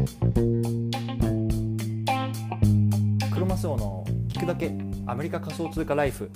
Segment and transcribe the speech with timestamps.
[0.00, 0.06] ク
[3.38, 4.72] ロマスオの聞くだけ
[5.06, 6.30] アメリカ仮想通貨ライフ。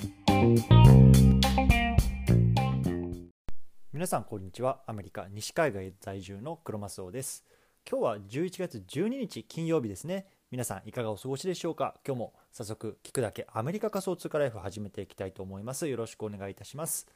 [3.91, 4.83] 皆さんこんにちは。
[4.87, 7.43] アメリカ西海外在住のクロマスオです。
[7.91, 10.27] 今日は11月12日金曜日ですね。
[10.51, 11.95] 皆さんいかがお過ごしでしょうか？
[12.07, 15.89] 今日も早速聞くだけアメリカ仮想通貨ライフ始めていきたいと思います。
[15.89, 17.07] よろしくお願いいたします。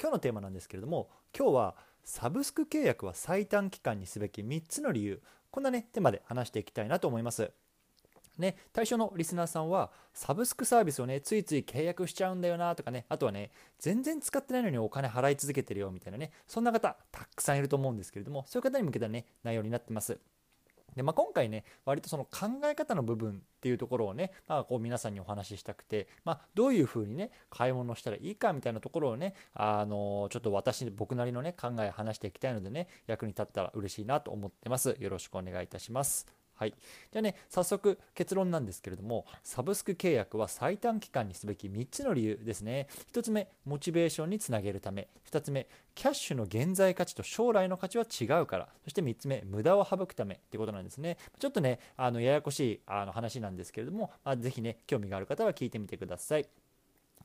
[0.00, 5.20] 今日のテーマなんですけれども今日はサブスク契約は最短期間にすべき3つの理由。
[5.52, 7.52] こんなねテーマで話していきたいなと思います。
[8.38, 20.18] ね、対象のリスナーさんはサブスクサービスをねついつい契約しちゃうんだよなとかねあとはね全然使ってないのにお金払い続けてるよみたいなねそんな方たくさんいると思うんですけれどもそういう方に向けたね内容になってます。
[20.96, 34.96] で、まあ、今回ね割とその考え方の部分っていうところをね、まあ、こう皆さんにお話ししたくて、まあ、どういうふうにね買い物したらいいかみたいなところをねあのちょっと私僕なりのね考え話していきたいのでね役に立ったら嬉しいなと思ってます。
[34.98, 36.41] よろしくお願いいたします。
[36.62, 36.74] はい、
[37.10, 42.86] じゃあね早速結論なんですけれどもサブスク契約は最短期間にすべき3つの理由ですね。
[43.12, 45.08] 1つ目モチベーションにつなげるため。
[45.28, 48.68] 2つ目キャッシュの現在価値と将来の価値は違うから。
[48.84, 51.16] そして3つ目無駄を省くためってことなんですね。
[51.40, 56.46] ちょっとねあのややこしいあの話なんですけれども、まあ、ぜひね興味がある方は聞いてみてください。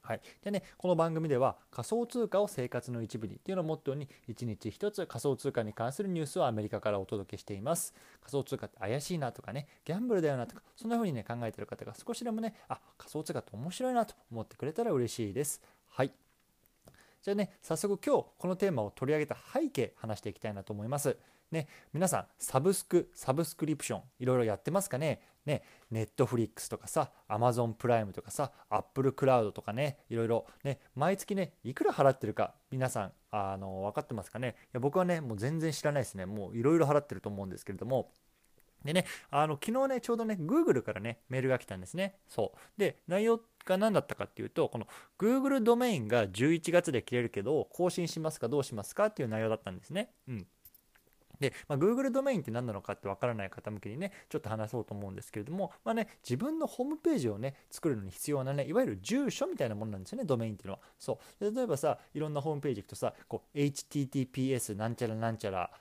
[0.08, 7.94] はい、でねこの番組では仮想通貨を生活の一部にっていうのをモットーに1日1つ仮想通貨に関するニュースをアメリカからお届けしています。
[8.22, 15.62] 仮想通貨って怪しいなとかねギャンブルだよなとかそんな風にね考えてる方が少しでもねあ仮想通貨って面白いなと思ってくれたら嬉しいです。
[15.90, 16.12] はい。
[17.22, 21.18] じゃあね早速今日このテーマを取り上げた背景話していきたいなと思います。
[21.52, 25.22] ね、皆さん、サブスク、サブスクリプション、いろいろやってますかね？
[25.48, 34.56] ね、ネットフリックスとかさ、アマゾンプライムとかさ、アップルクラウドとかね、いろいろね、毎月ね、いくら払ってるか、皆さん、あの、分かってますかね？
[34.66, 36.26] いや僕はね、もう全然知らないですね。
[36.26, 38.12] もういろいろ払ってると思うんですけれども、
[38.84, 42.20] でね、あの、昨日ね、ちょうどね、Google からね、メールが来たんですね。
[42.28, 42.80] そう。
[42.80, 50.12] で、内容が何だったかっていうと、この Google ドメインが11月で切れるけど、更新しますかどうしますかっていう内容だったんですね。
[50.28, 50.48] うん。
[51.40, 60.80] で、まあ、Google ドメインって何なのかってわからない方向けにね、ちょっと話そうと思うんですけれども、まあね、自分のホームページをね、作るのに必要なね、いわゆる住所みたいなものなんですよね、ドメインっていうのは。
[60.98, 61.52] そう。
[61.54, 65.72] 例えばさ、いろんなホームページ行くとさ、こう、https なんちゃらなんちゃら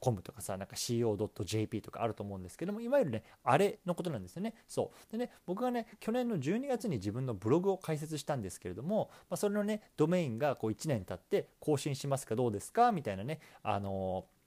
[0.00, 4.54] .com とかさ、なんか co.jp とかあると思うんですけども、いわゆるね、あれのことなんですよね。
[4.66, 5.12] そう。
[5.12, 14.37] でね、僕がね、去年の12月に自分のブログを開設したんですけれども、まあ、それのね、ドメインがこう1年経って更新しますかどうですかみたいなね、あのー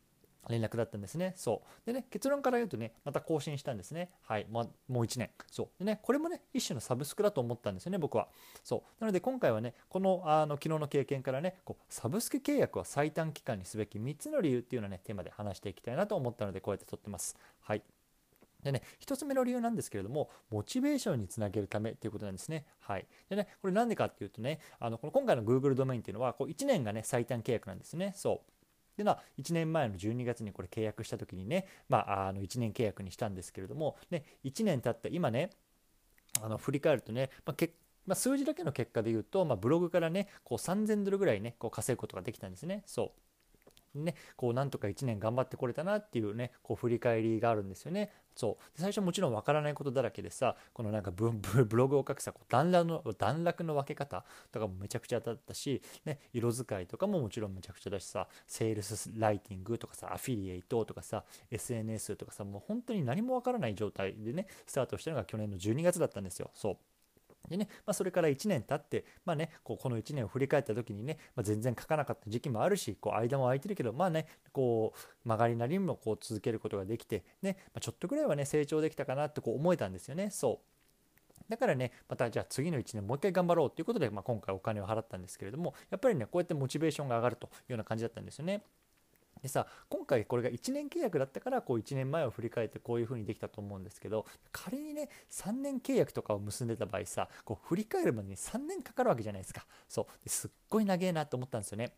[0.49, 1.33] 連絡だったんですね。
[1.35, 1.85] そう。
[1.85, 4.11] でね、結論から言うとね、また更新したんですね。
[4.21, 4.47] はい。
[4.49, 5.29] ま、もう1年。
[5.51, 5.69] そう。
[5.79, 8.27] でね、これもね、一種のサブスクだと思ったんですよね、僕は。
[8.63, 8.81] そう。
[8.99, 17.37] なので、今回はね、この、あの、昨日の経験からね、こう、サブスク契約は最短期間にすべき3つの理由っていうのをね、テーマで話していきたいなと思ったので、こうやって撮ってます。
[17.59, 17.83] はい。
[18.63, 22.65] でね、1つ目の理由なんですけれども、モチベーションにつなげるためということなんですね。
[22.79, 23.07] はい。
[23.29, 28.13] でね、これなんでかっていうとね、あの、この今回の Google ドメインっていうのは、こう1年がね、最短契約なんですね。
[28.15, 28.50] そう。
[29.01, 35.49] ていうのは1年前の12月にこれ契約した時にね、まあ、あの1年契約にしたんですけれども、ね、1年経った今ね
[36.41, 37.73] あの振り返るとね、まあ、け
[38.07, 42.83] まあ、数字だけの結果で言うと、まあ、ブログからねこう3000ドルぐらいねこう稼ぐことができたんですね。
[42.87, 43.30] そう。
[43.95, 48.11] ね、こうなんとか1年頑張ってこれたなっていうねこう振り返りがあるんですよね。
[48.35, 51.33] そう最初もちろんわからないことだらけでさこのなんか ブ
[51.75, 66.51] ログを書くさこう段落の段落の分け方とかもめちゃくちゃだったし、ね、色使いとかももちろんめちゃくちゃだしさセールスライティングとかさアフィリエイトとかさ SNS とかさもう本当に何もわからない状態でねスタートしたのが去年の12月だったんですよ。
[66.53, 66.77] そう
[67.49, 80.29] でね、まあ、それから1年経って、まあね、こうこの1年を振り返った時にね、まあ、全然書かなかった時期もあるし、こう間も空いてるけど、まあね、こう曲がりなりにもこう続けることができて、ね、まあ、ちょっとぐらいはね、成長できたかなってこう思えたんですよね。
[80.29, 80.71] そう。
[81.49, 88.63] だからね、またじゃあ次の1年もう一回頑張ろうということで、まあ、今回お金を払ったんですけれども、やっぱりね、こうやってモチベーションが上がるというような感じだったんですよね。
[89.41, 99.65] でさ今回これが1年契約だったからこう1年前を振り返ってこういう風にできたと思うんですけど仮にね3年契約とかを結んでた場合さこう振り返るまでに3年かかるわけじゃないですか。
[99.87, 100.29] そう。
[100.29, 101.93] すっごい長えなと思ったんですよね。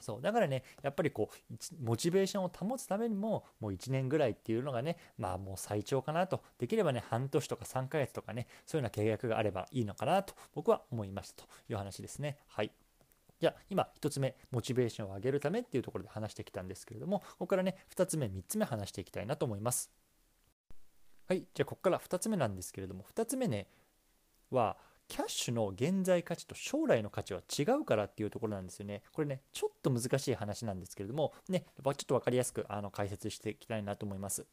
[0.00, 0.22] そう。
[0.22, 6.42] だからねやっぱりこうモチベーションを保つためにももう1年ぐらいっていうのがねまあもう最長かなと。
[6.58, 12.38] できればね半年とか3ヶ月とかねそういうような契約があればいいのかなと僕は思いましたという話ですね。
[12.48, 12.70] はい。
[13.44, 19.90] じゃあ今1つ目モチベーションを上げるためっていうところで話してきたんですけれどもここからね2つ目3つ目話していきたいなと思います
[21.28, 23.66] はいじゃあここから2つ目なんですけれども2つ目ね
[24.50, 29.02] はキャッシュの現在価値と将来の価値は違うからっていうところなんですよね。
[29.12, 34.46] これね、ちょっと難しい話なんですけれども、ね、ちょっと分かりやすくあの解説していきたいなと思います。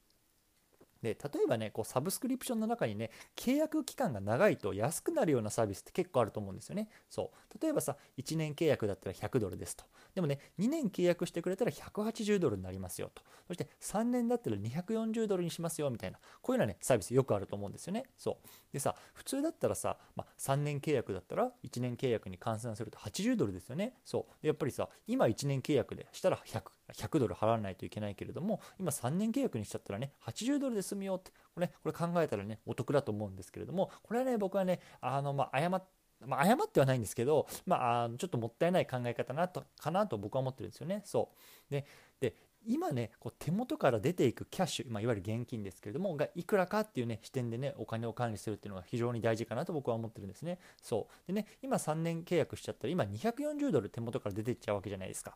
[1.01, 6.89] で例えばねこうサブスクリプションの中にね契約期間が長いと安くなるようなサービスって結構あると思うんですよね。
[7.09, 7.59] そう。
[7.61, 9.85] 例えばさ1年契約だったら100ドルですと。
[10.13, 13.23] でもね2年契約してくれたら180ドルになりますよと。
[13.47, 18.05] そして3年だったら240ドルにしますよみたいなこういうようなねサービスよくあると思うんですよね。
[18.17, 18.47] そう。
[18.73, 23.95] でさ普通だったらさ、まあ、3年契約だったら1年契約に換算すると80ドルですよね。
[24.05, 24.47] そう。
[24.47, 26.61] やっぱりさ今1年契約でしたら 100,
[26.93, 41.01] 100ドル払わないといけないけれども今3年契約にしちゃったらね80ドルで済むよってこれ,、これ考えたらねお得だと思うんですけれどもこれはね僕はねあのまあ誤ってまあ、誤ってはないんですけど、まあ、ちょっともったいない考え方なとかなと僕は思ってるんですよね。
[41.05, 41.29] そ
[41.69, 41.71] う。
[41.71, 41.85] で
[42.19, 50.59] で今ねこう手元から出ていくキャッシュ、まあ、いわゆる現金ですけれどもがいくらかっていうね視点でねお金を管理するっていうのが非常に大事かなと僕は思ってるんですね。
[50.81, 51.27] そう。
[51.27, 55.35] でね今3年契約しちゃったら今240ドル手元から出ていっちゃうわけじゃないですか。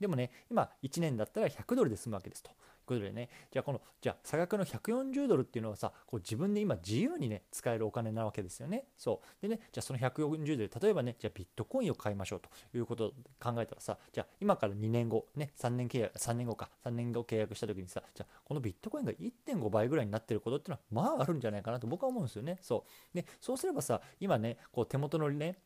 [0.00, 2.54] でもね今1年だったら100ドルで済むわけですという
[2.90, 8.84] ことでね、じゃあこの、じゃあ差額の140ドルっていうのはさ、こう自分で今自由にね、使えるお金なわけですよね。
[8.96, 9.42] そう。
[9.42, 13.10] でね、じゃあその140ドル、例えばね、じゃあビットコインを買いましょうということを
[13.40, 22.58] 考えたらさ、じゃあ今から2年後、ね、3年契約、3年後か、3年後契約した時にさ、じゃあこのビットコインが1.5倍ぐらいになってることっていうのは、まああるんじゃないかなと僕は思うんですよね。
[22.60, 23.16] そう。
[23.16, 25.56] で、そうすればさ、今ね、こう手元のね、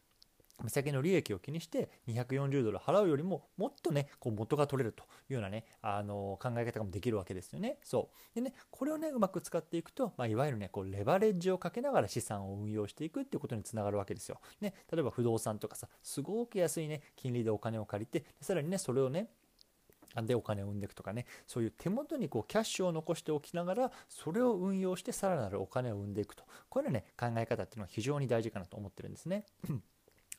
[0.62, 7.78] 目先の利益を気にして240ドル払うよりももっとねこう元が取れるというようなねあの考え方もできるわけですよね。
[7.82, 14.40] そうでねこれをねうまく使っていくと、まあ、いわゆるねこうレバレッジをかけながら資産を運用していくっていうことにつながるわけですよ。
[14.60, 19.28] ね、例えば不動産とかさすごく安いね金利でお金を借りてさらにねそれをね
[20.22, 29.44] でお金を生んでいくとかねそういう手元にこうキャッシュを残しておきながらそれを運用してさらなるお金を生んでいくとこういうね考え方っていうのは非常に大事かなと思ってるんですね。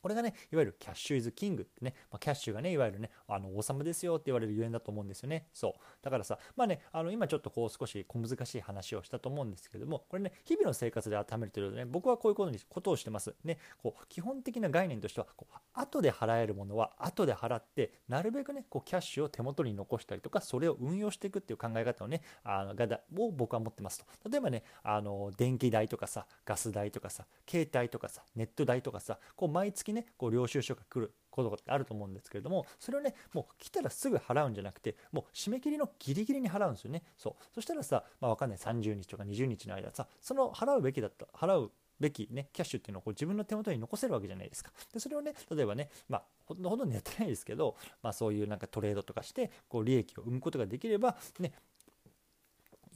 [0.06, 5.48] これがね、いわゆるキャッシュイズキングってね、まあ、キャッシュがね、いわゆるね、あの王様ですよって言われるゆえんだと思うんですよね。
[5.52, 5.74] そう。
[6.04, 13.34] だからさ、まあね、あの今ちょっとこう少し小難しい話をしたと思うんですけども、これね、日々の生活で温めるというとね、僕はこういうことにことをしてます。
[13.44, 24.30] ね、こう基本的な概念としては、こう後で払えるものは後で払って、なるべくね、こうキャッシュを手元に残したりとか、それを運用していくっていう考え方をね、あのがだを僕は持ってますと。
[24.30, 37.04] 例えばね、あの電気代とかさ、ガス代とかさ、携帯とかさ、ネット代とかさ、こう毎月ね、こう領収書が来ることってあると思うんですけれどもそれをねもう来たらすぐ払うんじゃなくてもう締め切りのギリギリに払うんですよね。
[37.18, 37.44] そう。
[37.54, 38.58] そしたらさ、まあ、分かんない。
[38.58, 44.72] 30日とか20日の間さその払うべきだった払うべきね、キャッシュっていうのをこう自分の手元に残せるわけじゃないですか。
[44.94, 51.54] で、それをね、例えばね、まあ、ほとんどやってないですけど、まあそういうなんかトレードとかして、こう利益を生むことができれば、ね、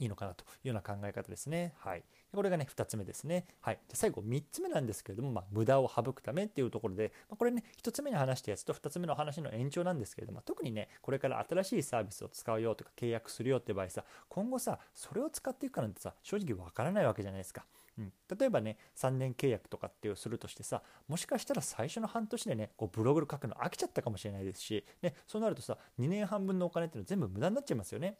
[0.00, 1.74] いいのかなというような考え方ですね。
[1.78, 2.02] はい。
[2.34, 3.46] これがね、2つ目ですね。
[3.60, 3.78] はい。
[3.88, 17.66] で最後、3つ目なんですけれども、まあ、無駄を省くためっていうところで、まあ、これね、1つ目に話したやつと2つ目の話の延長なんですけれども、特にね、これから新しいサービスを使うよとか契約するよって場合さ、今後さ、それを使っていくかなんてさ、正直わからないわけじゃないですか。
[17.98, 28.16] うん、例えばね3年契約とかっていうするとしてさもしかしたら最初の半年でねこうブログ書くの飽きちゃったかもしれないですし、ね、そうなるとさ2年半分のお金っていうのは全部無駄になっちゃいますよね。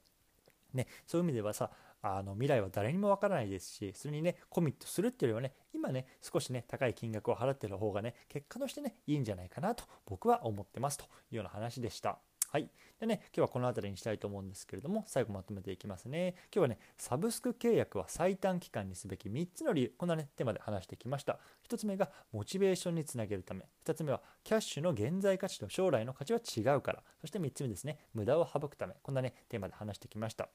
[0.74, 1.70] ね、そういう意味ではさ
[2.02, 12.18] あの未来は誰にもわからないですしそれにねコミットするっていうよりはね今ね少しね高い金額を払ってる方がね結果としてねいいんじゃないかなと僕は思ってますというような話でした。
[12.50, 12.68] はい。
[12.98, 16.34] でね、今日はこの辺りにしたいと思うんですけれども、最後まとめていきますね。
[16.52, 21.38] 今日はね、サブスク契約は最短期間にすべき3つの理由、こんなね、テーマで話してきました。
[21.68, 30.48] 1つ目がモチベーションにつなげるため、2つ目はキャッシュの現在価値と将来の価値は違うから、そして3つ目ですね、無駄を省くため、こんなね、テーマで話してきました。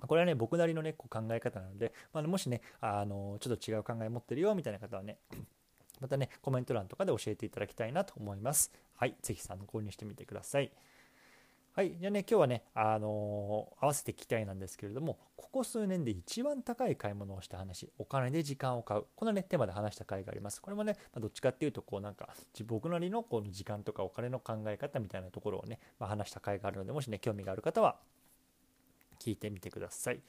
[0.00, 5.18] これはね、僕なりのね、こう考え方なので、まあ、もしね、あの、ちょっと違う考え持ってるよ、みたいな方はね、
[6.00, 8.72] またね、コメント欄とかで教えていただきたいなと思います。
[8.94, 10.72] はい、ぜひ参考にしてみてください。
[11.78, 20.60] はい、じゃあね、今日はね、あのー、合わせて聞きたいなんですけれども、ここ数年で一番高い買い物をした話、お金で時間を買う、このね、テーマで話した回があります。
[20.60, 22.30] これもね、まあ、どっちかっていうと、こうなんか、
[22.66, 28.00] 僕なりのこの時間とかお金の考え方みたいなところをね、まあ、話した回があるので、もしね、興味がある方は、
[29.20, 30.20] 聞いてみてください。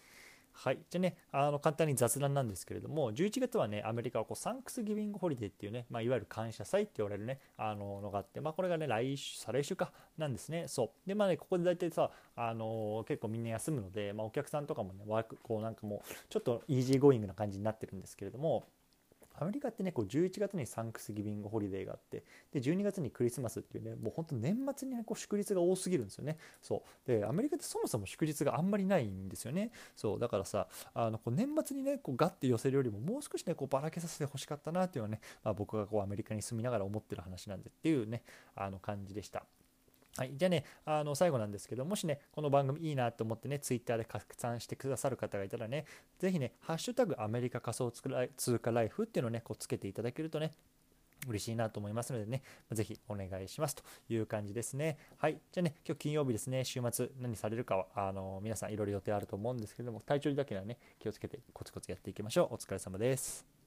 [0.61, 0.79] はい。
[0.89, 10.67] じゃね、あの、簡単に雑談なんですけれども、11月はね、アメリカはこう、 Thanksgiving holiday っていうね、まあ、いわゆる感謝祭って言われるね、あの、のがあって、まあ、これがね、来週、再来週か、なんですね。
[10.67, 11.07] そう。
[11.07, 18.67] で、まあね、ここで大体さ、あの、結構みんな休むので、まあ、お客さんとかもね、 work、こう、なんかもう、ちょっと easygoing な感じになってるんですけれども、
[19.39, 26.37] アメリカってねこう11月に Thanksgiving holiday があってで12月にクリスマスっていうねもうほんと年末にねこう祝日が多すぎるんですよね。
[26.61, 27.07] そう。
[27.07, 29.71] でアメリカってそもそも祝日があんまりないんですよね。
[29.95, 30.19] そう。
[30.19, 38.23] だからさあのこう年末にねこうガッて寄せるよりももう少しねこうばらけさせてほしかったなっていうのはね、まあ、僕がこうアメリカに住みながら思ってる話なんでっていうね
[38.55, 39.43] あの感じでした。
[40.19, 45.85] はい、じゃあね、あの最後なんですけど、もしね、この番組いいなと思ってね、ツイッターで拡散してくださる方がいたらね、
[46.19, 50.51] ぜひね、ハッシュタグアメリカ仮想通貨ライフっていうのをね、こうつけていただけるとね、
[51.29, 52.41] 嬉しいなと思いますのでね、
[52.73, 54.97] ぜひお願いしますという感じですね。
[55.17, 55.39] はい。
[55.53, 62.55] じゃあね、今日金曜日ですね、週末何されるかは、あの、皆さんいろいろ予定あると思うんですけれども、体調だけはね、気をつけてコツコツやっていきましょう。
[62.55, 63.58] お疲れ様です。